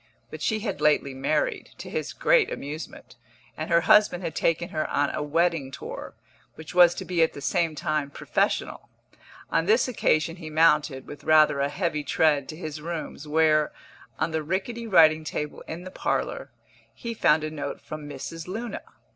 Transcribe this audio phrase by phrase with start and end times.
[0.31, 3.17] But she had lately married, to his great amusement,
[3.55, 6.15] and her husband had taken her on a wedding tour,
[6.55, 8.89] which was to be at the same time professional.
[9.51, 13.71] On this occasion he mounted, with rather a heavy tread, to his rooms, where
[14.17, 16.49] (on the rickety writing table in the parlour)
[16.95, 18.47] he found a note from Mrs.
[18.47, 18.81] Luna.